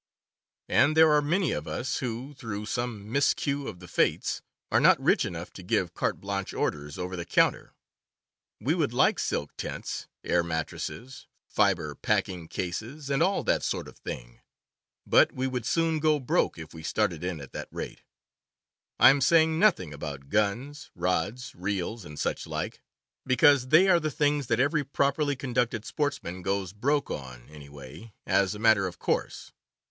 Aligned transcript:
And 0.67 0.97
there 0.97 1.11
are 1.11 1.21
many 1.21 1.51
of 1.51 1.67
us 1.67 1.97
who, 1.99 2.33
through 2.33 2.65
some 2.65 3.05
miscue 3.13 3.67
of 3.67 3.77
the 3.79 3.87
Fates, 3.87 4.41
are 4.71 4.79
not 4.79 4.99
rich 4.99 5.25
enough 5.25 5.53
to 5.53 5.61
give 5.61 5.93
carte 5.93 6.19
blanche 6.19 6.55
orders 6.55 6.97
over 6.97 7.15
the 7.15 7.23
counter. 7.23 7.75
We 8.59 8.73
would 8.73 8.93
like 8.93 9.19
silk 9.19 9.55
tents, 9.57 10.07
air 10.23 10.41
mattresses, 10.43 11.27
fiber 11.45 11.93
packing 11.93 12.47
cases, 12.47 13.11
and 13.11 13.21
all 13.21 13.43
that 13.43 13.61
sort 13.61 13.87
of 13.87 13.95
thing; 13.95 14.39
but 15.05 15.33
we 15.33 15.45
would 15.45 15.67
soon 15.67 15.99
"go 15.99 16.19
broke" 16.19 16.57
if 16.57 16.73
we 16.73 16.81
started 16.81 17.23
in 17.23 17.39
at 17.39 17.51
that 17.53 17.67
rate. 17.69 18.01
I 18.99 19.11
am 19.11 19.21
saying 19.21 19.59
nothing 19.59 19.93
about 19.93 20.29
guns, 20.29 20.89
rods, 20.95 21.53
reels, 21.53 22.05
and 22.05 22.17
such 22.17 22.47
like, 22.47 22.81
because 23.27 23.67
they 23.67 23.87
are 23.87 23.99
the 23.99 24.09
things 24.09 24.47
that 24.47 24.59
every 24.59 24.83
properly 24.83 25.35
conducted 25.35 25.85
sportsman 25.85 26.41
goes 26.41 26.73
broke 26.73 27.11
on, 27.11 27.47
anyway, 27.49 28.15
as 28.25 28.55
a 28.55 28.57
matter 28.57 28.87
of 28.87 28.97
course. 28.97 29.51